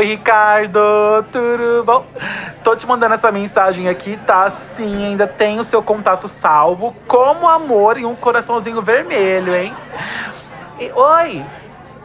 Oi, 0.00 0.06
Ricardo, 0.06 0.80
tudo 1.30 1.84
bom? 1.84 2.06
Tô 2.64 2.74
te 2.74 2.86
mandando 2.86 3.12
essa 3.12 3.30
mensagem 3.30 3.86
aqui, 3.86 4.16
tá? 4.16 4.50
Sim, 4.50 5.08
ainda 5.08 5.26
tem 5.26 5.60
o 5.60 5.64
seu 5.64 5.82
contato 5.82 6.26
salvo, 6.26 6.96
como 7.06 7.46
amor 7.46 7.98
e 7.98 8.06
um 8.06 8.16
coraçãozinho 8.16 8.80
vermelho, 8.80 9.54
hein? 9.54 9.76
E, 10.78 10.90
oi! 10.90 11.44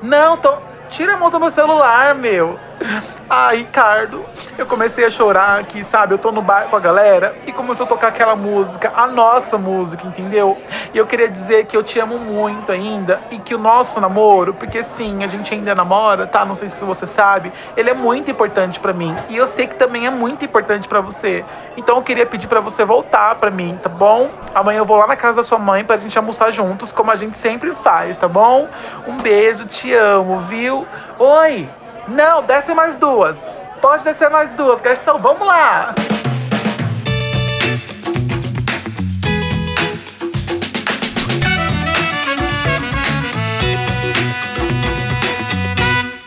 Não, 0.03 0.35
tô. 0.35 0.53
Tira 0.89 1.13
a 1.13 1.17
mão 1.17 1.29
do 1.29 1.39
meu 1.39 1.49
celular, 1.49 2.13
meu. 2.15 2.59
Ah, 3.27 3.51
Ricardo, 3.51 4.23
eu 4.55 4.67
comecei 4.67 5.03
a 5.03 5.09
chorar 5.09 5.59
aqui, 5.59 5.83
sabe? 5.83 6.13
Eu 6.13 6.17
tô 6.19 6.31
no 6.31 6.43
bar 6.43 6.67
com 6.69 6.75
a 6.75 6.79
galera 6.79 7.35
e 7.47 7.51
começou 7.51 7.85
a 7.85 7.89
tocar 7.89 8.09
aquela 8.09 8.35
música, 8.35 8.93
a 8.95 9.07
nossa 9.07 9.57
música, 9.57 10.05
entendeu? 10.05 10.57
E 10.93 10.97
eu 10.97 11.07
queria 11.07 11.27
dizer 11.27 11.65
que 11.65 11.75
eu 11.75 11.81
te 11.81 11.99
amo 11.99 12.19
muito 12.19 12.71
ainda 12.71 13.19
e 13.31 13.39
que 13.39 13.55
o 13.55 13.57
nosso 13.57 13.99
namoro, 13.99 14.53
porque 14.53 14.83
sim, 14.83 15.23
a 15.23 15.27
gente 15.27 15.51
ainda 15.53 15.73
namora, 15.73 16.27
tá? 16.27 16.45
Não 16.45 16.53
sei 16.53 16.69
se 16.69 16.85
você 16.85 17.07
sabe, 17.07 17.51
ele 17.75 17.89
é 17.89 17.95
muito 17.95 18.29
importante 18.29 18.79
para 18.79 18.93
mim 18.93 19.15
e 19.27 19.35
eu 19.35 19.47
sei 19.47 19.65
que 19.65 19.75
também 19.75 20.05
é 20.05 20.11
muito 20.11 20.45
importante 20.45 20.87
para 20.87 21.01
você. 21.01 21.43
Então 21.75 21.97
eu 21.97 22.03
queria 22.03 22.27
pedir 22.27 22.47
para 22.47 22.61
você 22.61 22.85
voltar 22.85 23.35
para 23.35 23.49
mim, 23.49 23.77
tá 23.81 23.89
bom? 23.89 24.29
Amanhã 24.53 24.77
eu 24.77 24.85
vou 24.85 24.97
lá 24.97 25.07
na 25.07 25.15
casa 25.15 25.37
da 25.37 25.43
sua 25.43 25.57
mãe 25.57 25.83
pra 25.83 25.97
gente 25.97 26.15
almoçar 26.15 26.51
juntos, 26.51 26.91
como 26.91 27.09
a 27.09 27.15
gente 27.15 27.37
sempre 27.37 27.73
faz, 27.73 28.19
tá 28.19 28.27
bom? 28.27 28.67
Um 29.07 29.17
beijo, 29.17 29.65
te 29.65 29.93
amo, 29.93 30.39
viu? 30.39 30.85
Oi! 31.17 31.67
Não, 32.07 32.43
desce 32.43 32.73
mais 32.75 32.95
duas. 32.95 33.37
Pode 33.81 34.03
descer 34.03 34.29
mais 34.29 34.53
duas, 34.53 34.79
garçom. 34.79 35.17
Vamos 35.17 35.47
lá. 35.47 35.95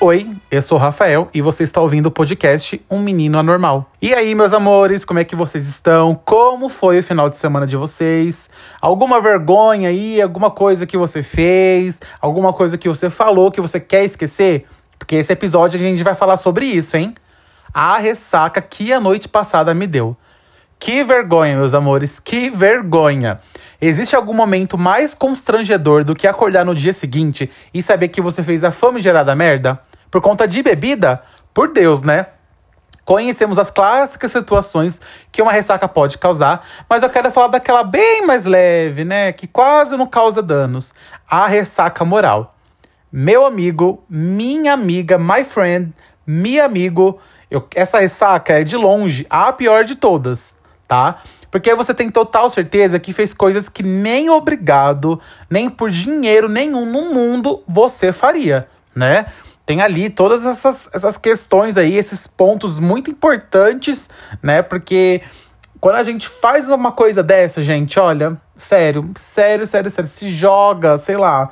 Oi, 0.00 0.30
eu 0.50 0.62
sou 0.62 0.78
o 0.78 0.80
Rafael 0.80 1.28
e 1.34 1.40
você 1.40 1.62
está 1.62 1.80
ouvindo 1.80 2.06
o 2.06 2.10
podcast 2.10 2.80
Um 2.90 3.00
Menino 3.00 3.38
Anormal. 3.38 3.90
E 4.00 4.14
aí, 4.14 4.34
meus 4.34 4.52
amores, 4.52 5.04
como 5.04 5.20
é 5.20 5.24
que 5.24 5.36
vocês 5.36 5.68
estão? 5.68 6.14
Como 6.24 6.68
foi 6.68 7.00
o 7.00 7.04
final 7.04 7.28
de 7.28 7.36
semana 7.36 7.66
de 7.66 7.76
vocês? 7.76 8.48
Alguma 8.80 9.20
vergonha 9.20 9.90
aí? 9.90 10.20
Alguma 10.22 10.50
coisa 10.50 10.86
que 10.86 10.96
você 10.96 11.22
fez? 11.22 12.00
Alguma 12.20 12.52
coisa 12.52 12.78
que 12.78 12.88
você 12.88 13.10
falou 13.10 13.50
que 13.50 13.60
você 13.60 13.78
quer 13.78 14.04
esquecer? 14.04 14.66
Porque 14.98 15.16
esse 15.16 15.32
episódio 15.32 15.78
a 15.78 15.82
gente 15.82 16.02
vai 16.02 16.14
falar 16.14 16.36
sobre 16.36 16.66
isso, 16.66 16.96
hein? 16.96 17.14
A 17.72 17.98
ressaca 17.98 18.60
que 18.60 18.92
a 18.92 19.00
noite 19.00 19.28
passada 19.28 19.72
me 19.72 19.86
deu. 19.86 20.16
Que 20.78 21.02
vergonha, 21.02 21.56
meus 21.56 21.74
amores, 21.74 22.18
que 22.18 22.50
vergonha. 22.50 23.40
Existe 23.80 24.16
algum 24.16 24.32
momento 24.32 24.78
mais 24.78 25.14
constrangedor 25.14 26.04
do 26.04 26.14
que 26.14 26.26
acordar 26.26 26.64
no 26.64 26.74
dia 26.74 26.92
seguinte 26.92 27.50
e 27.72 27.82
saber 27.82 28.08
que 28.08 28.20
você 28.20 28.42
fez 28.42 28.64
a 28.64 28.70
famigerada 28.70 29.34
merda? 29.34 29.78
Por 30.10 30.20
conta 30.20 30.46
de 30.46 30.62
bebida? 30.62 31.22
Por 31.52 31.72
Deus, 31.72 32.02
né? 32.02 32.26
Conhecemos 33.04 33.58
as 33.58 33.70
clássicas 33.70 34.30
situações 34.30 35.00
que 35.32 35.40
uma 35.40 35.50
ressaca 35.50 35.88
pode 35.88 36.18
causar, 36.18 36.62
mas 36.88 37.02
eu 37.02 37.08
quero 37.08 37.30
falar 37.30 37.48
daquela 37.48 37.82
bem 37.82 38.26
mais 38.26 38.44
leve, 38.44 39.04
né? 39.04 39.32
Que 39.32 39.46
quase 39.46 39.96
não 39.96 40.06
causa 40.06 40.42
danos. 40.42 40.92
A 41.28 41.46
ressaca 41.46 42.04
moral 42.04 42.57
meu 43.10 43.46
amigo, 43.46 44.04
minha 44.08 44.74
amiga, 44.74 45.18
my 45.18 45.44
friend, 45.44 45.92
meu 46.26 46.64
amigo. 46.64 47.18
Eu, 47.50 47.66
essa 47.74 48.00
ressaca 48.00 48.60
é 48.60 48.64
de 48.64 48.76
longe 48.76 49.26
a 49.30 49.50
pior 49.52 49.84
de 49.84 49.94
todas, 49.94 50.56
tá? 50.86 51.22
Porque 51.50 51.74
você 51.74 51.94
tem 51.94 52.10
total 52.10 52.50
certeza 52.50 52.98
que 52.98 53.12
fez 53.12 53.32
coisas 53.32 53.70
que 53.70 53.82
nem 53.82 54.28
obrigado, 54.28 55.18
nem 55.48 55.70
por 55.70 55.90
dinheiro 55.90 56.48
nenhum 56.48 56.84
no 56.84 57.14
mundo 57.14 57.62
você 57.66 58.12
faria, 58.12 58.68
né? 58.94 59.26
Tem 59.64 59.80
ali 59.80 60.10
todas 60.10 60.44
essas, 60.44 60.90
essas 60.92 61.16
questões 61.16 61.78
aí, 61.78 61.96
esses 61.96 62.26
pontos 62.26 62.78
muito 62.78 63.10
importantes, 63.10 64.10
né? 64.42 64.60
Porque 64.60 65.22
quando 65.80 65.96
a 65.96 66.02
gente 66.02 66.28
faz 66.28 66.68
uma 66.68 66.92
coisa 66.92 67.22
dessa, 67.22 67.62
gente, 67.62 67.98
olha, 67.98 68.36
sério, 68.54 69.10
sério, 69.16 69.66
sério, 69.66 69.90
sério, 69.90 70.10
se 70.10 70.30
joga, 70.30 70.98
sei 70.98 71.16
lá 71.16 71.50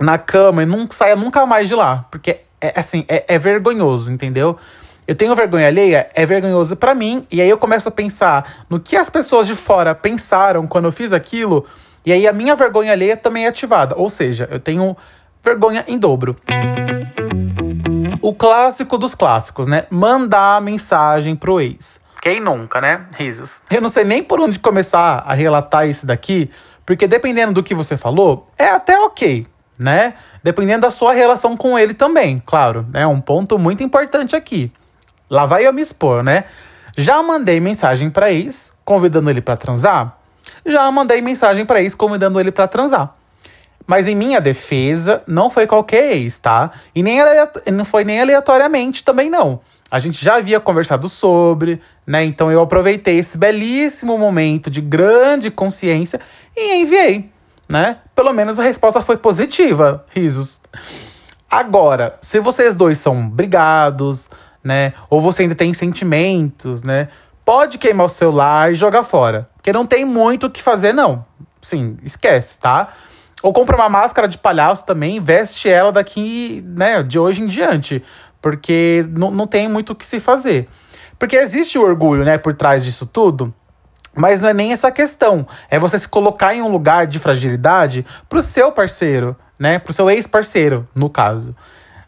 na 0.00 0.16
cama 0.16 0.62
e 0.62 0.66
não 0.66 0.90
saia 0.90 1.14
nunca 1.14 1.44
mais 1.44 1.68
de 1.68 1.74
lá. 1.74 2.06
Porque, 2.10 2.40
é 2.60 2.72
assim, 2.74 3.04
é, 3.06 3.34
é 3.34 3.38
vergonhoso, 3.38 4.10
entendeu? 4.10 4.58
Eu 5.06 5.14
tenho 5.14 5.34
vergonha 5.34 5.66
alheia, 5.66 6.08
é 6.14 6.24
vergonhoso 6.24 6.76
para 6.76 6.94
mim, 6.94 7.26
e 7.30 7.40
aí 7.40 7.48
eu 7.48 7.58
começo 7.58 7.88
a 7.88 7.92
pensar 7.92 8.64
no 8.68 8.78
que 8.78 8.96
as 8.96 9.10
pessoas 9.10 9.46
de 9.46 9.54
fora 9.54 9.94
pensaram 9.94 10.66
quando 10.66 10.84
eu 10.84 10.92
fiz 10.92 11.12
aquilo, 11.12 11.66
e 12.06 12.12
aí 12.12 12.26
a 12.26 12.32
minha 12.32 12.54
vergonha 12.54 12.92
alheia 12.92 13.16
também 13.16 13.44
é 13.44 13.48
ativada. 13.48 13.94
Ou 13.96 14.08
seja, 14.08 14.48
eu 14.50 14.60
tenho 14.60 14.96
vergonha 15.42 15.84
em 15.86 15.98
dobro. 15.98 16.36
O 18.22 18.34
clássico 18.34 18.96
dos 18.96 19.14
clássicos, 19.14 19.66
né? 19.66 19.84
Mandar 19.90 20.60
mensagem 20.60 21.34
pro 21.34 21.60
ex. 21.60 22.00
Quem 22.22 22.38
nunca, 22.38 22.80
né? 22.80 23.06
Risos. 23.16 23.58
Eu 23.70 23.80
não 23.80 23.88
sei 23.88 24.04
nem 24.04 24.22
por 24.22 24.40
onde 24.40 24.58
começar 24.58 25.24
a 25.26 25.34
relatar 25.34 25.88
isso 25.88 26.06
daqui, 26.06 26.50
porque 26.86 27.08
dependendo 27.08 27.54
do 27.54 27.62
que 27.62 27.74
você 27.74 27.96
falou, 27.96 28.46
é 28.58 28.68
até 28.68 28.98
ok 28.98 29.46
né? 29.80 30.12
Dependendo 30.44 30.82
da 30.82 30.90
sua 30.90 31.14
relação 31.14 31.56
com 31.56 31.78
ele 31.78 31.94
também, 31.94 32.40
claro, 32.44 32.86
é 32.92 32.98
né? 32.98 33.06
um 33.06 33.18
ponto 33.18 33.58
muito 33.58 33.82
importante 33.82 34.36
aqui. 34.36 34.70
Lá 35.30 35.46
vai 35.46 35.66
eu 35.66 35.72
me 35.72 35.80
expor, 35.80 36.22
né? 36.22 36.44
Já 36.96 37.22
mandei 37.22 37.58
mensagem 37.60 38.10
para 38.10 38.30
ex 38.30 38.74
convidando 38.84 39.30
ele 39.30 39.40
para 39.40 39.56
transar? 39.56 40.18
Já 40.66 40.90
mandei 40.90 41.22
mensagem 41.22 41.64
para 41.64 41.80
ex 41.80 41.94
convidando 41.94 42.38
ele 42.38 42.52
para 42.52 42.68
transar. 42.68 43.16
Mas 43.86 44.06
em 44.06 44.14
minha 44.14 44.40
defesa, 44.40 45.22
não 45.26 45.48
foi 45.48 45.66
qualquer 45.66 46.12
ex, 46.12 46.38
tá? 46.38 46.70
E 46.94 47.02
nem 47.02 47.20
não 47.72 47.84
foi 47.84 48.04
nem 48.04 48.20
aleatoriamente 48.20 49.02
também 49.02 49.30
não. 49.30 49.60
A 49.90 49.98
gente 49.98 50.22
já 50.22 50.36
havia 50.36 50.60
conversado 50.60 51.08
sobre, 51.08 51.80
né? 52.06 52.22
Então 52.22 52.50
eu 52.50 52.60
aproveitei 52.60 53.18
esse 53.18 53.38
belíssimo 53.38 54.18
momento 54.18 54.68
de 54.68 54.82
grande 54.82 55.50
consciência 55.50 56.20
e 56.54 56.82
enviei 56.82 57.30
né? 57.70 57.98
Pelo 58.14 58.32
menos 58.32 58.58
a 58.58 58.64
resposta 58.64 59.00
foi 59.00 59.16
positiva, 59.16 60.04
risos. 60.10 60.60
Agora, 61.48 62.16
se 62.20 62.40
vocês 62.40 62.76
dois 62.76 62.98
são 62.98 63.28
brigados, 63.28 64.28
né? 64.62 64.92
Ou 65.08 65.20
você 65.20 65.42
ainda 65.42 65.54
tem 65.54 65.72
sentimentos, 65.72 66.82
né? 66.82 67.08
Pode 67.44 67.78
queimar 67.78 68.06
o 68.06 68.08
celular 68.08 68.72
e 68.72 68.74
jogar 68.74 69.02
fora. 69.02 69.48
Porque 69.56 69.72
não 69.72 69.86
tem 69.86 70.04
muito 70.04 70.46
o 70.46 70.50
que 70.50 70.62
fazer, 70.62 70.92
não. 70.92 71.24
Sim, 71.60 71.96
esquece, 72.02 72.58
tá? 72.58 72.88
Ou 73.42 73.52
compra 73.52 73.76
uma 73.76 73.88
máscara 73.88 74.28
de 74.28 74.36
palhaço 74.36 74.84
também 74.84 75.20
veste 75.20 75.68
ela 75.68 75.90
daqui, 75.90 76.62
né, 76.66 77.02
de 77.02 77.18
hoje 77.18 77.42
em 77.42 77.46
diante. 77.46 78.02
Porque 78.40 79.06
não, 79.10 79.30
não 79.30 79.46
tem 79.46 79.68
muito 79.68 79.92
o 79.92 79.94
que 79.94 80.04
se 80.04 80.20
fazer. 80.20 80.68
Porque 81.18 81.36
existe 81.36 81.78
o 81.78 81.82
orgulho, 81.82 82.24
né, 82.24 82.38
por 82.38 82.54
trás 82.54 82.84
disso 82.84 83.06
tudo. 83.06 83.54
Mas 84.14 84.40
não 84.40 84.48
é 84.48 84.54
nem 84.54 84.72
essa 84.72 84.90
questão. 84.90 85.46
É 85.70 85.78
você 85.78 85.98
se 85.98 86.08
colocar 86.08 86.54
em 86.54 86.62
um 86.62 86.68
lugar 86.68 87.06
de 87.06 87.18
fragilidade 87.18 88.04
pro 88.28 88.42
seu 88.42 88.72
parceiro, 88.72 89.36
né? 89.58 89.78
Pro 89.78 89.92
seu 89.92 90.10
ex-parceiro, 90.10 90.88
no 90.94 91.08
caso. 91.08 91.54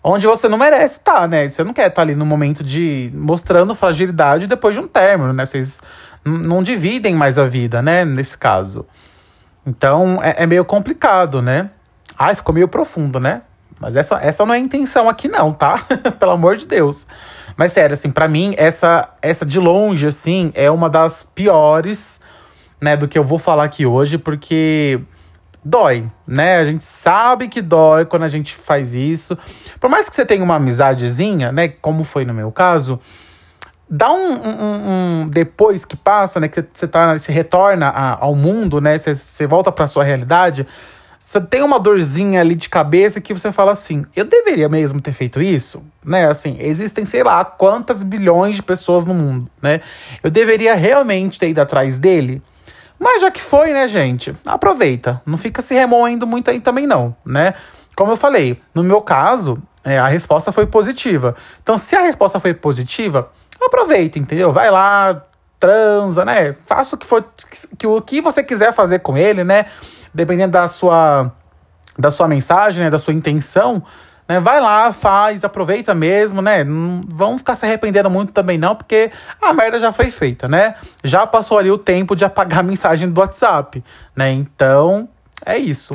Onde 0.05 0.27
você 0.27 0.49
não 0.49 0.59
merece 0.59 0.99
estar, 0.99 1.21
tá, 1.21 1.29
né? 1.29 1.47
Você 1.47 1.63
não 1.63 1.73
quer 1.73 1.83
estar 1.83 1.97
tá 1.97 2.03
ali 2.03 2.17
no 2.17 2.27
momento 2.27 2.65
de 2.65 3.11
mostrando 3.15 3.75
fragilidade 3.75 4.49
depois 4.49 4.75
de 4.75 4.81
um 4.81 4.89
término, 4.89 5.33
né? 5.33 5.45
Vocês 5.45 5.81
não 6.25 6.63
dividem 6.63 7.15
mais 7.15 7.39
a 7.39 7.47
vida, 7.47 7.81
né? 7.81 8.05
Nesse 8.05 8.37
caso. 8.37 8.85
Então 9.65 10.21
é, 10.23 10.43
é 10.43 10.47
meio 10.47 10.65
complicado, 10.65 11.41
né? 11.41 11.71
Ai, 12.19 12.35
ficou 12.35 12.53
meio 12.53 12.67
profundo, 12.67 13.21
né? 13.21 13.43
Mas 13.79 13.97
essa, 13.97 14.17
essa 14.17 14.45
não 14.45 14.55
é 14.55 14.59
a 14.59 14.61
intenção 14.61 15.09
aqui, 15.09 15.29
não, 15.29 15.53
tá? 15.53 15.85
Pelo 16.19 16.33
amor 16.33 16.57
de 16.57 16.67
Deus. 16.67 17.07
Mas 17.57 17.73
sério, 17.73 17.95
assim, 17.95 18.11
para 18.11 18.29
mim, 18.29 18.55
essa, 18.57 19.09
essa 19.21 19.45
de 19.45 19.59
longe, 19.59 20.07
assim, 20.07 20.53
é 20.55 20.71
uma 20.71 20.89
das 20.89 21.23
piores, 21.23 22.21
né, 22.81 22.97
do 22.97 23.07
que 23.07 23.19
eu 23.19 23.25
vou 23.25 23.39
falar 23.39 23.65
aqui 23.65 23.87
hoje, 23.87 24.19
porque 24.19 25.01
dói, 25.65 26.11
né? 26.27 26.59
A 26.59 26.65
gente 26.65 26.85
sabe 26.85 27.49
que 27.49 27.63
dói 27.63 28.05
quando 28.05 28.25
a 28.25 28.29
gente 28.29 28.55
faz 28.55 28.95
isso. 28.95 29.39
Por 29.79 29.89
mais 29.89 30.09
que 30.09 30.17
você 30.17 30.27
tenha 30.27 30.43
uma 30.43 30.57
amizadezinha, 30.57 31.53
né, 31.53 31.69
como 31.69 32.05
foi 32.05 32.25
no 32.25 32.35
meu 32.35 32.51
caso, 32.51 32.99
dá 33.89 34.11
um, 34.11 34.33
um, 34.33 35.23
um 35.23 35.27
depois 35.27 35.85
que 35.85 35.97
passa, 35.97 36.41
né, 36.41 36.49
que 36.49 36.65
você 36.73 36.89
tá, 36.89 37.19
se 37.19 37.31
retorna 37.31 37.89
a, 37.89 38.25
ao 38.25 38.35
mundo, 38.35 38.81
né, 38.81 38.99
você, 38.99 39.15
você 39.15 39.47
volta 39.47 39.71
para 39.71 39.87
sua 39.87 40.03
realidade, 40.03 40.67
você 41.23 41.41
tem 41.41 41.63
uma 41.63 41.79
dorzinha 41.79 42.41
ali 42.41 42.57
de 42.57 42.69
cabeça 42.69 43.21
que 43.21 43.33
você 43.33 43.53
fala 43.53 43.71
assim: 43.71 44.05
eu 44.17 44.25
deveria 44.25 44.69
mesmo 44.69 45.01
ter 45.01 45.13
feito 45.13 45.41
isso? 45.41 45.87
Né? 46.05 46.29
Assim, 46.29 46.57
existem 46.59 47.07
sei 47.07 47.23
lá 47.23 47.45
quantas 47.45 48.03
bilhões 48.03 48.57
de 48.57 48.63
pessoas 48.65 49.07
no 49.07 49.15
mundo, 49.15 49.49
né? 49.63 49.81
Eu 50.21 50.33
deveria 50.33 50.75
realmente 50.75 51.39
ter 51.39 51.49
ido 51.49 51.61
atrás 51.61 51.97
dele? 51.97 52.43
Mas 52.99 53.21
já 53.21 53.31
que 53.31 53.41
foi, 53.41 53.73
né, 53.73 53.87
gente? 53.87 54.35
Aproveita. 54.45 55.23
Não 55.25 55.39
fica 55.39 55.63
se 55.63 55.75
remoendo 55.75 56.27
muito 56.27 56.51
aí 56.51 56.59
também, 56.59 56.89
não, 56.89 57.15
né? 57.25 57.55
Como 57.95 58.11
eu 58.11 58.17
falei, 58.17 58.59
no 58.75 58.83
meu 58.83 59.01
caso, 59.01 59.63
é, 59.85 59.99
a 59.99 60.09
resposta 60.09 60.51
foi 60.51 60.67
positiva. 60.67 61.37
Então, 61.63 61.79
se 61.79 61.95
a 61.95 62.01
resposta 62.01 62.41
foi 62.41 62.53
positiva, 62.53 63.31
aproveita, 63.65 64.19
entendeu? 64.19 64.51
Vai 64.51 64.73
lá, 64.73 65.23
transa, 65.61 66.25
né? 66.25 66.53
Faça 66.67 66.97
o 66.97 66.99
que 66.99 67.07
for 67.07 67.25
que 67.79 67.87
o 67.87 68.03
que 68.03 68.21
você 68.21 68.43
quiser 68.43 68.73
fazer 68.73 68.99
com 68.99 69.17
ele, 69.17 69.45
né? 69.45 69.67
Dependendo 70.15 70.53
da 70.53 70.69
sua 70.69 71.33
da 71.99 72.11
sua 72.11 72.27
mensagem, 72.27 72.85
né, 72.85 72.91
da 72.91 72.99
sua 72.99 73.13
intenção, 73.13 73.83
né? 74.29 74.41
Vai 74.41 74.61
lá, 74.61 74.93
faz, 74.93 75.45
aproveita 75.45 75.95
mesmo, 75.95 76.41
né? 76.41 76.65
Não 76.65 77.03
vão 77.07 77.37
ficar 77.37 77.55
se 77.55 77.67
arrependendo 77.67 78.09
muito 78.09 78.33
também 78.33 78.57
não, 78.57 78.75
porque 78.75 79.11
a 79.41 79.53
merda 79.53 79.79
já 79.79 79.93
foi 79.93 80.11
feita, 80.11 80.49
né? 80.49 80.75
Já 81.05 81.27
passou 81.27 81.59
ali 81.59 81.71
o 81.71 81.79
tempo 81.79 82.17
de 82.17 82.25
apagar 82.25 82.61
a 82.61 82.63
mensagem 82.63 83.11
do 83.11 83.21
WhatsApp, 83.21 83.83
né? 84.17 84.31
Então, 84.31 85.09
é 85.45 85.59
isso. 85.59 85.93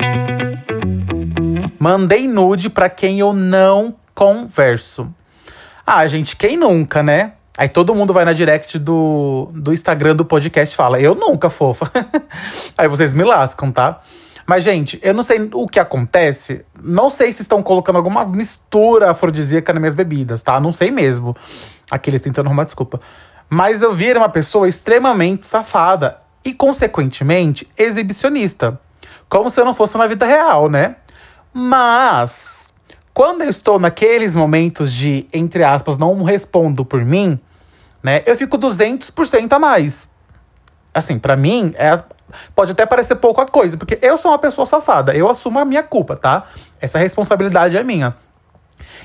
Mandei 1.78 2.28
nude 2.28 2.70
para 2.70 2.88
quem 2.88 3.20
eu 3.20 3.32
não 3.32 3.94
converso. 4.14 5.12
Ah, 5.86 6.06
gente, 6.06 6.36
quem 6.36 6.56
nunca, 6.56 7.02
né? 7.02 7.32
Aí 7.58 7.68
todo 7.68 7.92
mundo 7.92 8.12
vai 8.12 8.24
na 8.24 8.32
direct 8.32 8.78
do, 8.78 9.50
do 9.52 9.72
Instagram 9.72 10.14
do 10.14 10.24
podcast 10.24 10.72
e 10.72 10.76
fala: 10.76 11.00
Eu 11.00 11.16
nunca, 11.16 11.50
fofa. 11.50 11.90
Aí 12.78 12.86
vocês 12.86 13.12
me 13.12 13.24
lascam, 13.24 13.72
tá? 13.72 14.00
Mas, 14.46 14.62
gente, 14.62 14.96
eu 15.02 15.12
não 15.12 15.24
sei 15.24 15.50
o 15.52 15.66
que 15.66 15.80
acontece. 15.80 16.64
Não 16.80 17.10
sei 17.10 17.32
se 17.32 17.42
estão 17.42 17.60
colocando 17.60 17.96
alguma 17.96 18.24
mistura 18.24 19.10
afrodisíaca 19.10 19.72
nas 19.72 19.80
minhas 19.80 19.94
bebidas, 19.96 20.40
tá? 20.40 20.60
Não 20.60 20.70
sei 20.70 20.92
mesmo. 20.92 21.36
Aqueles 21.90 22.20
tentando 22.20 22.46
arrumar 22.46 22.62
desculpa. 22.62 23.00
Mas 23.50 23.82
eu 23.82 23.92
vi 23.92 24.12
uma 24.12 24.28
pessoa 24.28 24.68
extremamente 24.68 25.44
safada 25.44 26.16
e, 26.44 26.54
consequentemente, 26.54 27.68
exibicionista. 27.76 28.80
Como 29.28 29.50
se 29.50 29.60
eu 29.60 29.64
não 29.64 29.74
fosse 29.74 29.98
na 29.98 30.06
vida 30.06 30.24
real, 30.24 30.70
né? 30.70 30.94
Mas, 31.52 32.72
quando 33.12 33.42
eu 33.42 33.50
estou 33.50 33.80
naqueles 33.80 34.36
momentos 34.36 34.92
de, 34.92 35.26
entre 35.34 35.64
aspas, 35.64 35.98
não 35.98 36.22
respondo 36.22 36.84
por 36.84 37.04
mim, 37.04 37.38
né? 38.02 38.22
Eu 38.26 38.36
fico 38.36 38.58
200% 38.58 39.52
a 39.52 39.58
mais. 39.58 40.08
Assim, 40.94 41.18
para 41.18 41.36
mim, 41.36 41.72
é, 41.76 42.02
pode 42.54 42.72
até 42.72 42.86
parecer 42.86 43.16
pouca 43.16 43.46
coisa, 43.46 43.76
porque 43.76 43.98
eu 44.02 44.16
sou 44.16 44.30
uma 44.30 44.38
pessoa 44.38 44.66
safada, 44.66 45.14
eu 45.14 45.28
assumo 45.28 45.58
a 45.58 45.64
minha 45.64 45.82
culpa, 45.82 46.16
tá? 46.16 46.44
Essa 46.80 46.98
responsabilidade 46.98 47.76
é 47.76 47.82
minha. 47.82 48.16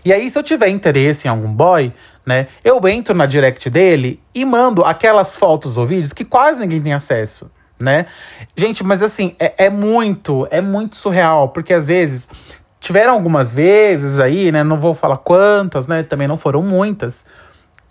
E 0.05 0.11
aí, 0.11 0.29
se 0.29 0.37
eu 0.37 0.43
tiver 0.43 0.69
interesse 0.69 1.27
em 1.27 1.31
algum 1.31 1.53
boy, 1.53 1.93
né, 2.25 2.47
eu 2.63 2.79
entro 2.87 3.15
na 3.15 3.25
direct 3.25 3.69
dele 3.69 4.21
e 4.33 4.43
mando 4.43 4.83
aquelas 4.83 5.35
fotos 5.35 5.77
ou 5.77 5.85
vídeos 5.85 6.13
que 6.13 6.25
quase 6.25 6.61
ninguém 6.61 6.81
tem 6.81 6.93
acesso, 6.93 7.51
né? 7.79 8.05
Gente, 8.55 8.83
mas 8.83 9.01
assim, 9.01 9.35
é, 9.39 9.65
é 9.65 9.69
muito, 9.69 10.47
é 10.51 10.61
muito 10.61 10.95
surreal, 10.95 11.49
porque 11.49 11.73
às 11.73 11.87
vezes 11.87 12.29
tiveram 12.79 13.13
algumas 13.13 13.53
vezes 13.53 14.19
aí, 14.19 14.51
né, 14.51 14.63
não 14.63 14.77
vou 14.77 14.93
falar 14.93 15.17
quantas, 15.17 15.87
né, 15.87 16.03
também 16.03 16.27
não 16.27 16.35
foram 16.35 16.61
muitas, 16.61 17.27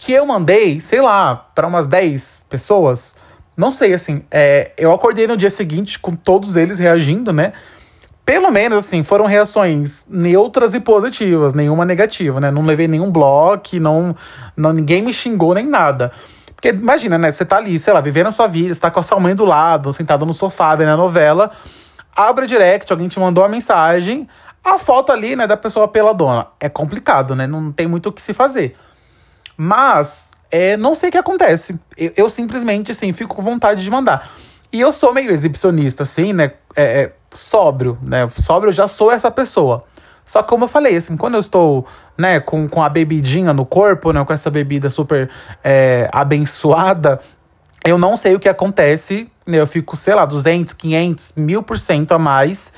que 0.04 0.12
eu 0.12 0.26
mandei, 0.26 0.81
sei 0.81 1.00
lá, 1.00 1.37
para 1.54 1.64
umas 1.64 1.87
10 1.87 2.46
pessoas. 2.50 3.14
Não 3.56 3.70
sei, 3.70 3.94
assim, 3.94 4.25
é, 4.32 4.72
eu 4.76 4.90
acordei 4.90 5.28
no 5.28 5.37
dia 5.37 5.49
seguinte 5.49 5.96
com 5.96 6.16
todos 6.16 6.56
eles 6.56 6.81
reagindo, 6.81 7.32
né? 7.32 7.52
Pelo 8.26 8.50
menos, 8.50 8.78
assim, 8.78 9.04
foram 9.04 9.26
reações 9.26 10.06
neutras 10.10 10.75
e 10.75 10.81
positivas, 10.81 11.54
nenhuma 11.54 11.84
negativa, 11.84 12.40
né? 12.40 12.50
Não 12.50 12.66
levei 12.66 12.88
nenhum 12.88 13.12
bloco, 13.12 13.76
não, 13.78 14.12
não 14.56 14.72
ninguém 14.72 15.02
me 15.02 15.12
xingou 15.12 15.54
nem 15.54 15.69
nada. 15.69 16.10
Porque 16.56 16.70
imagina, 16.70 17.16
né? 17.16 17.31
Você 17.31 17.44
tá 17.44 17.58
ali, 17.58 17.78
sei 17.78 17.93
lá, 17.93 18.00
vivendo 18.00 18.26
a 18.26 18.32
sua 18.32 18.48
vida, 18.48 18.75
você 18.75 18.81
tá 18.81 18.90
com 18.90 18.98
a 18.98 19.05
sua 19.05 19.20
mãe 19.20 19.37
do 19.37 19.44
lado, 19.44 19.93
sentado 19.93 20.26
no 20.26 20.34
sofá, 20.34 20.75
vendo 20.75 20.90
a 20.90 20.96
novela, 20.96 21.52
abre 22.16 22.44
o 22.44 22.48
direct, 22.48 22.93
alguém 22.93 23.06
te 23.06 23.20
mandou 23.20 23.44
uma 23.44 23.50
mensagem, 23.50 24.28
a 24.64 24.78
foto 24.78 25.12
ali, 25.12 25.37
né, 25.37 25.46
da 25.46 25.56
pessoa 25.56 25.87
peladona. 25.87 26.48
É 26.58 26.69
complicado, 26.69 27.37
né? 27.37 27.46
Não 27.46 27.70
tem 27.70 27.87
muito 27.87 28.08
o 28.08 28.12
que 28.12 28.20
se 28.20 28.34
fazer. 28.34 28.76
Mas, 29.64 30.32
é, 30.50 30.76
não 30.76 30.93
sei 30.93 31.09
o 31.09 31.12
que 31.12 31.19
acontece. 31.19 31.79
Eu, 31.97 32.12
eu, 32.17 32.29
simplesmente, 32.29 32.91
assim, 32.91 33.12
fico 33.12 33.37
com 33.37 33.43
vontade 33.43 33.85
de 33.85 33.88
mandar. 33.88 34.29
E 34.73 34.81
eu 34.81 34.91
sou 34.91 35.14
meio 35.14 35.31
exibicionista, 35.31 36.03
assim, 36.03 36.32
né? 36.32 36.50
É, 36.75 37.03
é, 37.03 37.12
sóbrio, 37.32 37.97
né? 38.03 38.29
Sóbrio, 38.37 38.70
eu 38.70 38.73
já 38.73 38.88
sou 38.88 39.12
essa 39.12 39.31
pessoa. 39.31 39.85
Só 40.25 40.43
que, 40.43 40.49
como 40.49 40.64
eu 40.64 40.69
falei, 40.69 40.97
assim, 40.97 41.17
quando 41.17 41.35
eu 41.35 41.41
estou, 41.41 41.87
né, 42.19 42.41
com, 42.41 42.67
com 42.69 42.82
a 42.82 42.88
bebidinha 42.88 43.53
no 43.53 43.64
corpo, 43.64 44.12
né, 44.12 44.25
com 44.25 44.32
essa 44.32 44.50
bebida 44.50 44.91
super 44.91 45.31
é, 45.62 46.08
abençoada, 46.12 47.20
eu 47.85 47.97
não 47.97 48.17
sei 48.17 48.35
o 48.35 48.41
que 48.41 48.49
acontece, 48.49 49.31
né? 49.47 49.61
Eu 49.61 49.67
fico, 49.69 49.94
sei 49.94 50.15
lá, 50.17 50.25
200, 50.25 50.75
500, 50.75 51.35
mil 51.37 51.62
por 51.62 51.79
cento 51.79 52.12
a 52.12 52.19
mais. 52.19 52.73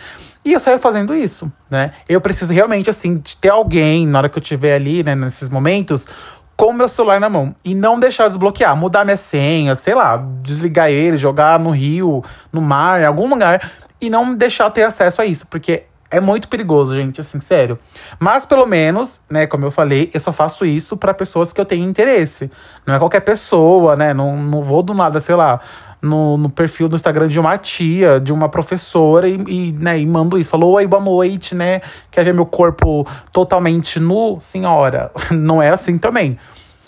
E 0.45 0.53
eu 0.53 0.61
saio 0.61 0.79
fazendo 0.79 1.15
isso, 1.15 1.51
né? 1.71 1.93
Eu 2.07 2.21
preciso 2.21 2.53
realmente, 2.53 2.91
assim, 2.91 3.17
de 3.17 3.39
ter 3.39 3.49
alguém, 3.49 4.07
na 4.07 4.19
hora 4.19 4.29
que 4.29 4.37
eu 4.37 4.43
estiver 4.43 4.75
ali, 4.75 5.03
né, 5.03 5.15
nesses 5.15 5.49
momentos, 5.49 6.07
com 6.57 6.73
meu 6.73 6.89
celular 6.89 7.21
na 7.21 7.29
mão. 7.29 7.55
E 7.65 7.75
não 7.75 7.99
deixar 7.99 8.27
desbloquear, 8.27 8.77
mudar 8.77 9.05
minha 9.05 9.17
senha, 9.17 9.75
sei 9.75 9.95
lá, 9.95 10.17
desligar 10.43 10.91
ele, 10.91 11.17
jogar 11.17 11.59
no 11.59 11.71
rio, 11.71 12.23
no 12.53 12.61
mar, 12.61 13.01
em 13.01 13.07
algum 13.07 13.29
lugar. 13.29 13.71
E 14.01 14.11
não 14.11 14.35
deixar 14.35 14.71
ter 14.71 14.85
acesso 14.85 15.23
a 15.23 15.27
isso, 15.27 15.47
porque 15.47 15.85
é 16.11 16.21
muito 16.21 16.49
perigoso, 16.49 16.95
gente, 16.95 17.21
assim, 17.21 17.41
sério. 17.41 17.79
Mas 18.21 18.47
pelo 18.47 18.67
menos, 18.67 19.21
né, 19.29 19.47
como 19.47 19.65
eu 19.65 19.71
falei, 19.71 20.11
eu 20.15 20.21
só 20.21 20.33
faço 20.33 20.65
isso 20.65 20.97
para 20.97 21.13
pessoas 21.13 21.53
que 21.53 21.61
eu 21.61 21.65
tenho 21.65 21.89
interesse. 21.89 22.51
Não 22.87 22.95
é 22.95 22.99
qualquer 22.99 23.21
pessoa, 23.21 23.97
né? 23.97 24.15
Não, 24.15 24.37
não 24.37 24.63
vou 24.63 24.83
do 24.83 24.95
nada, 24.95 25.19
sei 25.19 25.35
lá, 25.35 25.61
no, 26.05 26.37
no 26.37 26.51
perfil 26.51 26.89
do 26.89 26.95
Instagram 26.95 27.29
de 27.29 27.41
uma 27.41 27.57
tia, 27.57 28.21
de 28.21 28.33
uma 28.33 28.49
professora 28.49 29.27
e, 29.29 29.35
e, 29.49 29.73
né, 29.73 29.99
e 29.99 30.07
mando 30.07 30.39
isso. 30.39 30.51
Falou, 30.51 30.73
oi, 30.75 30.87
boa 30.87 31.03
noite, 31.03 31.55
né? 31.55 31.81
Quer 32.11 32.25
ver 32.25 32.35
meu 32.35 32.47
corpo 32.47 33.07
totalmente 33.33 33.99
nu? 33.99 34.39
Senhora, 34.41 35.11
não 35.33 35.63
é 35.63 35.71
assim 35.71 35.97
também. 35.97 36.39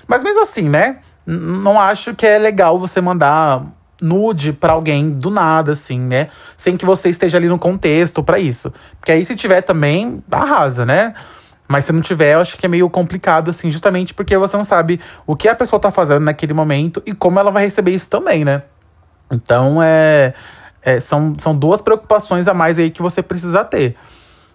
Mas 0.06 0.22
mesmo 0.22 0.42
assim, 0.42 0.68
né? 0.68 0.98
Não 1.26 1.80
acho 1.80 2.14
que 2.14 2.26
é 2.26 2.38
legal 2.38 2.78
você 2.78 3.00
mandar 3.00 3.64
nude 4.00 4.52
para 4.52 4.74
alguém 4.74 5.10
do 5.10 5.30
nada, 5.30 5.72
assim, 5.72 5.98
né? 5.98 6.28
Sem 6.56 6.76
que 6.76 6.84
você 6.84 7.08
esteja 7.08 7.38
ali 7.38 7.48
no 7.48 7.58
contexto 7.58 8.22
para 8.22 8.38
isso. 8.38 8.72
Porque 9.00 9.10
aí, 9.10 9.24
se 9.24 9.34
tiver 9.34 9.62
também, 9.62 10.22
arrasa, 10.30 10.84
né? 10.84 11.14
Mas 11.66 11.86
se 11.86 11.92
não 11.92 12.00
tiver, 12.00 12.34
eu 12.34 12.40
acho 12.40 12.56
que 12.56 12.66
é 12.66 12.68
meio 12.68 12.88
complicado, 12.88 13.48
assim, 13.48 13.70
justamente 13.70 14.14
porque 14.14 14.36
você 14.36 14.56
não 14.56 14.62
sabe 14.62 15.00
o 15.26 15.34
que 15.34 15.48
a 15.48 15.54
pessoa 15.54 15.80
tá 15.80 15.90
fazendo 15.90 16.20
naquele 16.20 16.52
momento 16.52 17.02
e 17.04 17.12
como 17.12 17.40
ela 17.40 17.50
vai 17.50 17.64
receber 17.64 17.92
isso 17.92 18.08
também, 18.08 18.44
né? 18.44 18.62
Então, 19.31 19.82
é, 19.82 20.34
é, 20.82 21.00
são, 21.00 21.34
são 21.38 21.56
duas 21.56 21.81
preocupações 21.81 22.46
a 22.46 22.55
mais 22.55 22.78
aí 22.78 22.90
que 22.90 23.02
você 23.02 23.23
precisa 23.23 23.64
ter. 23.64 23.96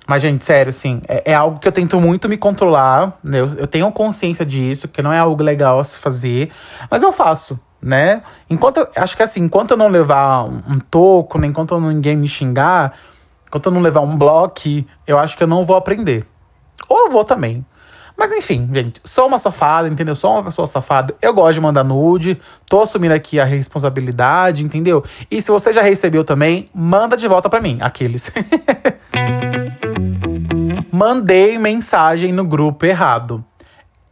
Mas, 0.07 0.21
gente, 0.21 0.43
sério, 0.43 0.71
assim, 0.71 1.01
é, 1.07 1.31
é 1.31 1.33
algo 1.33 1.59
que 1.59 1.67
eu 1.67 1.71
tento 1.71 1.99
muito 1.99 2.27
me 2.27 2.37
controlar, 2.37 3.17
né? 3.23 3.39
Eu, 3.39 3.45
eu, 3.57 3.67
tenho 3.67 3.91
consciência 3.91 4.45
disso, 4.45 4.87
que 4.87 5.01
não 5.01 5.13
é 5.13 5.19
algo 5.19 5.41
legal 5.43 5.79
a 5.79 5.83
se 5.83 5.97
fazer, 5.97 6.51
mas 6.89 7.03
eu 7.03 7.11
faço, 7.11 7.59
né? 7.81 8.21
Enquanto, 8.49 8.87
acho 8.95 9.15
que 9.15 9.23
assim, 9.23 9.41
enquanto 9.41 9.71
eu 9.71 9.77
não 9.77 9.87
levar 9.87 10.43
um, 10.43 10.61
um 10.67 10.79
toco, 10.79 11.37
né? 11.37 11.47
enquanto 11.47 11.79
ninguém 11.79 12.15
me 12.15 12.27
xingar, 12.27 12.93
enquanto 13.47 13.67
eu 13.67 13.71
não 13.71 13.81
levar 13.81 14.01
um 14.01 14.17
bloco, 14.17 14.59
eu 15.05 15.17
acho 15.17 15.37
que 15.37 15.43
eu 15.43 15.47
não 15.47 15.63
vou 15.63 15.75
aprender. 15.75 16.25
Ou 16.89 17.05
eu 17.05 17.11
vou 17.11 17.23
também. 17.23 17.65
Mas 18.17 18.31
enfim, 18.31 18.69
gente, 18.73 19.01
sou 19.03 19.27
uma 19.27 19.39
safada, 19.39 19.87
entendeu? 19.87 20.15
Sou 20.15 20.31
uma 20.33 20.43
pessoa 20.43 20.67
safada. 20.67 21.15
Eu 21.21 21.33
gosto 21.33 21.55
de 21.55 21.61
mandar 21.61 21.83
nude, 21.83 22.39
tô 22.69 22.81
assumindo 22.81 23.13
aqui 23.13 23.39
a 23.39 23.45
responsabilidade, 23.45 24.63
entendeu? 24.63 25.03
E 25.29 25.41
se 25.41 25.51
você 25.51 25.73
já 25.73 25.81
recebeu 25.81 26.23
também, 26.23 26.67
manda 26.73 27.17
de 27.17 27.27
volta 27.27 27.49
para 27.49 27.61
mim, 27.61 27.77
aqueles. 27.81 28.31
Mandei 30.91 31.57
mensagem 31.57 32.31
no 32.31 32.45
grupo 32.45 32.85
errado. 32.85 33.43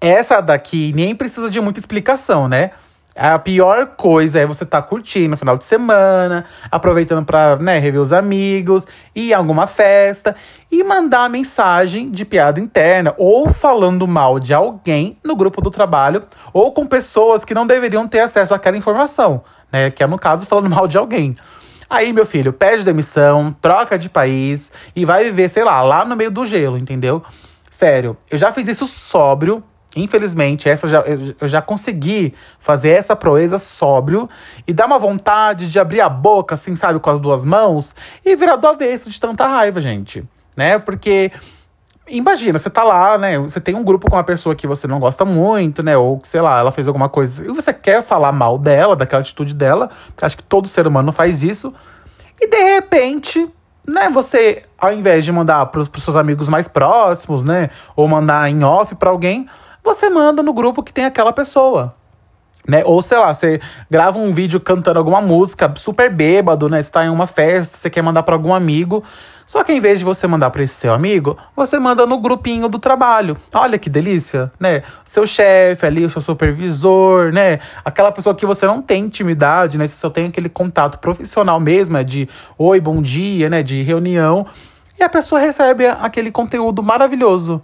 Essa 0.01 0.41
daqui 0.41 0.93
nem 0.95 1.13
precisa 1.13 1.49
de 1.49 1.59
muita 1.59 1.79
explicação, 1.79 2.47
né? 2.47 2.71
A 3.21 3.37
pior 3.37 3.97
coisa 3.97 4.39
é 4.39 4.45
você 4.45 4.63
estar 4.63 4.81
tá 4.81 4.87
curtindo 4.87 5.31
no 5.31 5.37
final 5.37 5.57
de 5.57 5.65
semana, 5.65 6.45
aproveitando 6.71 7.25
para 7.25 7.57
né, 7.57 7.77
rever 7.77 7.99
os 7.99 8.13
amigos, 8.13 8.87
ir 9.13 9.33
a 9.33 9.37
alguma 9.37 9.67
festa 9.67 10.33
e 10.71 10.81
mandar 10.85 11.29
mensagem 11.29 12.09
de 12.09 12.23
piada 12.23 12.61
interna 12.61 13.13
ou 13.17 13.49
falando 13.49 14.07
mal 14.07 14.39
de 14.39 14.53
alguém 14.53 15.17
no 15.21 15.35
grupo 15.35 15.59
do 15.59 15.69
trabalho 15.69 16.23
ou 16.53 16.71
com 16.71 16.87
pessoas 16.87 17.43
que 17.43 17.53
não 17.53 17.67
deveriam 17.67 18.07
ter 18.07 18.21
acesso 18.21 18.53
àquela 18.53 18.77
informação, 18.77 19.43
né? 19.69 19.89
Que 19.89 20.01
é 20.01 20.07
no 20.07 20.17
caso 20.17 20.45
falando 20.45 20.69
mal 20.73 20.87
de 20.87 20.97
alguém. 20.97 21.35
Aí, 21.89 22.13
meu 22.13 22.25
filho, 22.25 22.53
pede 22.53 22.85
demissão, 22.85 23.51
troca 23.51 23.99
de 23.99 24.07
país 24.09 24.71
e 24.95 25.03
vai 25.03 25.25
viver, 25.25 25.49
sei 25.49 25.65
lá, 25.65 25.81
lá 25.81 26.05
no 26.05 26.15
meio 26.15 26.31
do 26.31 26.45
gelo, 26.45 26.77
entendeu? 26.77 27.21
Sério, 27.69 28.15
eu 28.31 28.37
já 28.37 28.49
fiz 28.49 28.65
isso 28.69 28.85
sóbrio 28.85 29.61
Infelizmente, 29.95 30.69
essa 30.69 30.87
já, 30.87 31.03
eu 31.39 31.47
já 31.47 31.61
consegui 31.61 32.33
fazer 32.59 32.89
essa 32.89 33.15
proeza 33.15 33.57
sóbrio 33.57 34.29
e 34.67 34.73
dar 34.73 34.85
uma 34.85 34.99
vontade 34.99 35.67
de 35.69 35.79
abrir 35.79 36.01
a 36.01 36.09
boca, 36.09 36.53
assim, 36.53 36.75
sabe, 36.75 36.99
com 36.99 37.09
as 37.09 37.19
duas 37.19 37.43
mãos 37.43 37.95
e 38.23 38.35
virar 38.35 38.55
do 38.55 38.67
avesso 38.67 39.09
de 39.09 39.19
tanta 39.19 39.47
raiva, 39.47 39.81
gente. 39.81 40.23
Né? 40.55 40.77
Porque 40.77 41.31
imagina, 42.07 42.59
você 42.59 42.69
tá 42.69 42.83
lá, 42.83 43.17
né? 43.17 43.37
Você 43.39 43.59
tem 43.59 43.75
um 43.75 43.83
grupo 43.83 44.09
com 44.09 44.15
uma 44.15 44.23
pessoa 44.23 44.55
que 44.55 44.67
você 44.67 44.87
não 44.87 44.99
gosta 44.99 45.25
muito, 45.25 45.81
né? 45.81 45.97
Ou, 45.97 46.19
sei 46.23 46.41
lá, 46.41 46.59
ela 46.59 46.71
fez 46.71 46.87
alguma 46.87 47.09
coisa 47.09 47.45
e 47.45 47.47
você 47.47 47.73
quer 47.73 48.03
falar 48.03 48.31
mal 48.31 48.57
dela, 48.57 48.95
daquela 48.95 49.21
atitude 49.21 49.53
dela, 49.53 49.89
porque 50.07 50.25
acho 50.25 50.37
que 50.37 50.43
todo 50.43 50.67
ser 50.67 50.87
humano 50.87 51.11
faz 51.11 51.43
isso. 51.43 51.73
E 52.39 52.47
de 52.47 52.73
repente, 52.75 53.51
né, 53.87 54.09
você, 54.09 54.63
ao 54.77 54.93
invés 54.93 55.25
de 55.25 55.31
mandar 55.31 55.65
para 55.67 55.81
os 55.81 55.89
seus 55.97 56.15
amigos 56.15 56.49
mais 56.49 56.67
próximos, 56.67 57.43
né? 57.43 57.69
Ou 57.95 58.07
mandar 58.07 58.49
em 58.49 58.63
off 58.63 58.95
para 58.95 59.09
alguém 59.09 59.47
você 59.83 60.09
manda 60.09 60.43
no 60.43 60.53
grupo 60.53 60.83
que 60.83 60.93
tem 60.93 61.05
aquela 61.05 61.33
pessoa. 61.33 61.95
Né? 62.67 62.83
Ou 62.85 63.01
sei 63.01 63.17
lá, 63.17 63.33
você 63.33 63.59
grava 63.89 64.19
um 64.19 64.31
vídeo 64.31 64.59
cantando 64.59 64.99
alguma 64.99 65.21
música 65.21 65.73
super 65.75 66.13
bêbado, 66.13 66.69
né? 66.69 66.81
Você 66.81 66.91
tá 66.91 67.03
em 67.03 67.09
uma 67.09 67.25
festa, 67.25 67.77
você 67.77 67.89
quer 67.89 68.03
mandar 68.03 68.21
para 68.21 68.35
algum 68.35 68.53
amigo. 68.53 69.03
Só 69.47 69.63
que 69.63 69.73
em 69.73 69.81
vez 69.81 69.97
de 69.97 70.05
você 70.05 70.27
mandar 70.27 70.51
para 70.51 70.61
esse 70.61 70.75
seu 70.75 70.93
amigo, 70.93 71.35
você 71.55 71.79
manda 71.79 72.05
no 72.05 72.19
grupinho 72.19 72.69
do 72.69 72.77
trabalho. 72.77 73.35
Olha 73.51 73.79
que 73.79 73.89
delícia, 73.89 74.51
né? 74.59 74.83
Seu 75.03 75.25
chefe 75.25 75.83
ali, 75.87 76.05
o 76.05 76.09
seu 76.11 76.21
supervisor, 76.21 77.31
né? 77.31 77.59
Aquela 77.83 78.11
pessoa 78.11 78.35
que 78.35 78.45
você 78.45 78.67
não 78.67 78.83
tem 78.83 79.05
intimidade, 79.05 79.75
né? 79.75 79.87
Você 79.87 79.95
só 79.95 80.11
tem 80.11 80.27
aquele 80.27 80.49
contato 80.49 80.99
profissional 80.99 81.59
mesmo, 81.59 81.97
é 81.97 82.03
de 82.03 82.29
oi, 82.55 82.79
bom 82.79 83.01
dia, 83.01 83.49
né? 83.49 83.63
De 83.63 83.81
reunião. 83.81 84.45
E 84.99 85.03
a 85.03 85.09
pessoa 85.09 85.41
recebe 85.41 85.87
aquele 85.87 86.29
conteúdo 86.29 86.83
maravilhoso. 86.83 87.59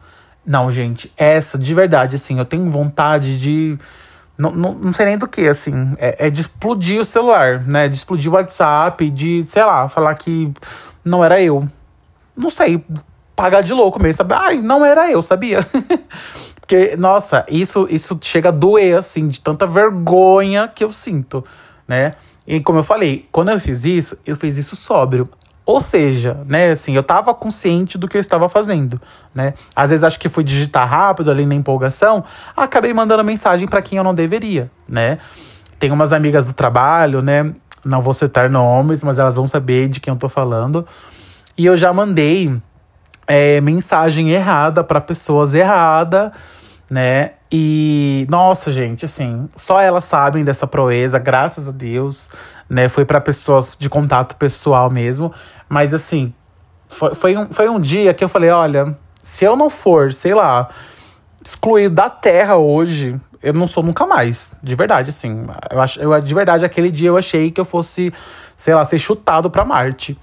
Não, 0.46 0.72
gente, 0.72 1.12
essa 1.18 1.58
de 1.58 1.74
verdade, 1.74 2.16
assim, 2.16 2.38
eu 2.38 2.46
tenho 2.46 2.70
vontade 2.70 3.40
de 3.40 3.78
não, 4.38 4.52
não, 4.52 4.74
não 4.74 4.94
sei 4.94 5.06
nem 5.06 5.18
do 5.18 5.28
que, 5.28 5.48
assim. 5.48 5.94
É, 5.98 6.28
é, 6.28 6.30
de 6.30 6.42
explodir 6.42 7.00
o 7.00 7.06
celular, 7.06 7.62
né? 7.62 7.88
De 7.88 7.96
explodir 7.96 8.32
o 8.32 8.36
WhatsApp, 8.36 9.10
de, 9.10 9.42
sei 9.44 9.64
lá, 9.64 9.88
falar 9.88 10.14
que 10.16 10.52
não 11.04 11.24
era 11.24 11.42
eu. 11.42 11.68
Não 12.36 12.50
sei, 12.50 12.84
pagar 13.36 13.62
de 13.62 13.74
louco 13.74 14.02
mesmo, 14.02 14.18
sabe? 14.18 14.34
Ai, 14.34 14.62
não 14.62 14.84
era 14.84 15.10
eu, 15.10 15.22
sabia? 15.22 15.66
Porque, 16.60 16.98
nossa, 16.98 17.46
isso, 17.48 17.88
isso 17.90 18.18
chega 18.22 18.50
a 18.50 18.52
doer, 18.52 18.98
assim, 18.98 19.28
de 19.28 19.40
tanta 19.40 19.66
vergonha 19.68 20.68
que 20.68 20.84
eu 20.84 20.92
sinto, 20.92 21.44
né? 21.88 22.12
E 22.46 22.60
como 22.60 22.80
eu 22.80 22.84
falei, 22.84 23.25
quando 23.32 23.52
eu 23.52 23.60
fiz 23.60 23.86
isso, 23.86 24.18
eu 24.25 24.36
fiz 24.36 24.58
isso 24.58 24.75
sóbrio. 24.75 25.30
Ou 25.65 25.79
seja, 25.79 26.39
né, 26.45 26.69
assim, 26.69 26.95
eu 26.95 27.01
tava 27.01 27.34
consciente 27.34 27.98
do 27.98 28.07
que 28.07 28.15
eu 28.15 28.22
estava 28.22 28.48
fazendo, 28.48 29.01
né? 29.34 29.55
Às 29.75 29.89
vezes 29.89 30.03
acho 30.03 30.19
que 30.19 30.29
fui 30.29 30.43
digitar 30.43 30.88
rápido 30.88 31.31
ali 31.31 31.43
na 31.43 31.55
empolgação, 31.55 32.24
acabei 32.55 32.93
mandando 32.93 33.24
mensagem 33.24 33.67
para 33.67 33.81
quem 33.81 33.98
eu 33.98 34.03
não 34.03 34.13
deveria, 34.13 34.69
né? 34.88 35.17
Tem 35.79 35.91
umas 35.91 36.13
amigas 36.13 36.45
do 36.45 36.53
trabalho, 36.53 37.22
né? 37.22 37.51
Não 37.84 38.00
vou 38.00 38.13
citar 38.13 38.48
nomes, 38.48 39.03
mas 39.03 39.17
elas 39.17 39.36
vão 39.36 39.48
saber 39.48 39.88
de 39.88 40.00
quem 40.00 40.13
eu 40.13 40.17
tô 40.17 40.29
falando. 40.29 40.86
E 41.57 41.65
eu 41.65 41.75
já 41.75 41.91
mandei 41.91 42.55
é, 43.27 43.60
mensagem 43.62 44.29
errada 44.29 44.84
para 44.84 45.01
pessoas 45.01 45.53
erradas, 45.53 46.31
né? 46.89 47.32
E, 47.51 48.27
nossa, 48.30 48.72
gente, 48.72 49.06
assim, 49.06 49.48
só 49.56 49.80
elas 49.80 50.06
sabem 50.06 50.44
dessa 50.44 50.68
proeza, 50.68 51.18
graças 51.18 51.70
a 51.70 51.72
Deus, 51.72 52.30
né? 52.70 52.89
Foi 52.89 53.06
para 53.06 53.22
pessoas 53.22 53.72
de 53.77 53.89
contato 53.89 54.36
pessoal 54.36 54.89
mesmo. 54.89 55.34
Mas, 55.70 55.94
assim, 55.94 56.34
foi, 56.88 57.15
foi, 57.15 57.38
um, 57.38 57.51
foi 57.51 57.70
um 57.70 57.80
dia 57.80 58.13
que 58.13 58.24
eu 58.24 58.30
falei: 58.30 58.50
olha, 58.50 58.98
se 59.22 59.46
eu 59.46 59.56
não 59.56 59.70
for, 59.70 60.13
sei 60.13 60.34
lá, 60.34 60.70
excluído 61.44 61.96
da 61.96 62.10
terra 62.10 62.58
hoje, 62.58 63.20
eu 63.42 63.54
não 63.54 63.68
sou 63.68 63.84
nunca 63.84 64.06
mais. 64.06 64.51
De 64.62 64.75
verdade, 64.75 65.10
assim. 65.10 65.46
Eu, 65.72 65.82
ach, 65.82 65.98
eu, 65.98 66.20
de 66.22 66.34
verdade, 66.34 66.65
aquele 66.65 66.92
dia 66.92 67.10
eu 67.10 67.18
achei 67.18 67.51
que 67.51 67.62
eu 67.62 67.65
fosse, 67.65 68.13
sei 68.58 68.74
lá, 68.74 68.84
ser 68.84 69.00
chutado 69.00 69.50
para 69.50 69.63
Marte. 69.63 70.18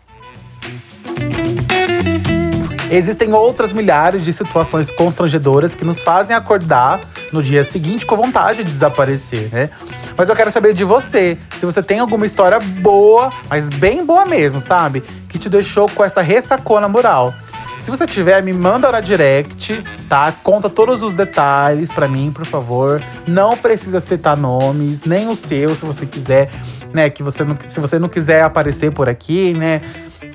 Existem 2.93 3.33
outras 3.33 3.73
milhares 3.73 4.23
de 4.23 4.35
situações 4.35 4.91
constrangedoras 4.91 5.75
que 5.75 5.83
nos 5.83 6.03
fazem 6.03 6.37
acordar 6.37 7.01
no 7.33 7.43
dia 7.43 7.65
seguinte 7.65 8.05
com 8.05 8.15
vontade 8.15 8.59
de 8.59 8.71
desaparecer, 8.71 9.49
né? 9.51 9.71
Mas 10.15 10.29
eu 10.29 10.37
quero 10.37 10.53
saber 10.53 10.75
de 10.75 10.85
você, 10.85 11.39
se 11.57 11.65
você 11.65 11.83
tem 11.83 12.01
alguma 12.01 12.27
história 12.27 12.59
boa, 12.61 13.33
mas 13.49 13.71
bem 13.71 14.05
boa 14.05 14.27
mesmo, 14.27 14.61
sabe? 14.61 15.03
Que 15.27 15.39
te 15.39 15.49
deixou 15.49 15.89
com 15.89 16.05
essa 16.05 16.21
ressacona 16.21 16.87
moral. 16.87 17.33
Se 17.81 17.91
você 17.91 18.07
tiver, 18.07 18.43
me 18.43 18.53
manda 18.53 18.93
na 18.93 19.01
direct, 19.01 19.83
tá? 20.07 20.31
Conta 20.31 20.69
todos 20.69 21.03
os 21.03 21.15
detalhes 21.15 21.91
para 21.91 22.07
mim, 22.07 22.31
por 22.31 22.45
favor. 22.45 23.03
Não 23.27 23.57
precisa 23.57 24.01
citar 24.01 24.37
nomes, 24.37 25.05
nem 25.05 25.29
o 25.29 25.35
seu, 25.35 25.75
se 25.75 25.87
você 25.87 26.05
quiser, 26.05 26.51
né? 26.93 27.09
Que 27.09 27.23
você 27.23 27.43
não, 27.43 27.57
se 27.59 27.81
você 27.81 27.99
não 27.99 28.11
quiser 28.11 28.43
aparecer 28.43 28.93
por 28.93 29.09
aqui, 29.09 29.55
né? 29.55 29.81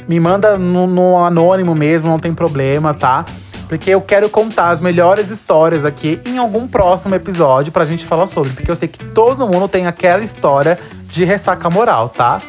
Me 0.08 0.20
manda 0.20 0.58
no, 0.58 0.88
no 0.88 1.18
anônimo 1.24 1.76
mesmo, 1.76 2.10
não 2.10 2.20
tem 2.20 2.34
problema, 2.34 2.94
tá? 2.94 3.26
Porque 3.68 3.90
eu 3.90 4.02
quero 4.02 4.30
contar 4.30 4.70
as 4.70 4.80
melhores 4.80 5.30
histórias 5.30 5.84
aqui 5.84 6.20
em 6.26 6.38
algum 6.38 6.68
próximo 6.68 7.14
episódio 7.16 7.72
pra 7.72 7.84
gente 7.84 8.06
falar 8.06 8.26
sobre. 8.26 8.54
Porque 8.54 8.72
eu 8.72 8.76
sei 8.76 8.88
que 8.88 9.04
todo 9.04 9.46
mundo 9.46 9.68
tem 9.68 9.86
aquela 9.86 10.24
história 10.24 10.80
de 11.04 11.26
ressaca 11.26 11.70
moral, 11.70 12.08
tá? 12.08 12.42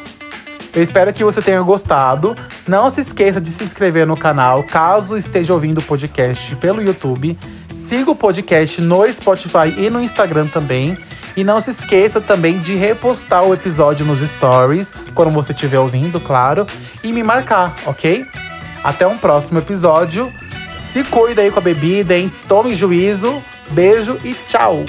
Eu 0.73 0.81
espero 0.81 1.11
que 1.11 1.23
você 1.23 1.41
tenha 1.41 1.61
gostado. 1.61 2.37
Não 2.67 2.89
se 2.89 3.01
esqueça 3.01 3.41
de 3.41 3.49
se 3.49 3.63
inscrever 3.63 4.07
no 4.07 4.15
canal 4.15 4.63
caso 4.63 5.17
esteja 5.17 5.53
ouvindo 5.53 5.79
o 5.79 5.83
podcast 5.83 6.55
pelo 6.57 6.81
YouTube. 6.81 7.37
Siga 7.73 8.11
o 8.11 8.15
podcast 8.15 8.81
no 8.81 9.11
Spotify 9.11 9.73
e 9.77 9.89
no 9.89 9.99
Instagram 9.99 10.47
também. 10.47 10.97
E 11.35 11.43
não 11.43 11.59
se 11.59 11.69
esqueça 11.69 12.19
também 12.19 12.59
de 12.59 12.75
repostar 12.75 13.43
o 13.43 13.53
episódio 13.53 14.05
nos 14.05 14.19
stories, 14.19 14.91
quando 15.13 15.31
você 15.31 15.51
estiver 15.51 15.79
ouvindo, 15.79 16.19
claro, 16.19 16.65
e 17.03 17.11
me 17.11 17.23
marcar, 17.23 17.75
ok? 17.85 18.25
Até 18.83 19.07
um 19.07 19.17
próximo 19.17 19.59
episódio. 19.59 20.31
Se 20.79 21.03
cuida 21.03 21.41
aí 21.41 21.51
com 21.51 21.59
a 21.59 21.61
bebida, 21.61 22.17
hein? 22.17 22.31
Tome 22.47 22.73
juízo. 22.73 23.43
Beijo 23.71 24.17
e 24.23 24.33
tchau! 24.33 24.85